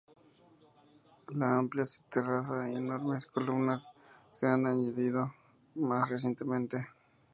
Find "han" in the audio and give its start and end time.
4.47-4.65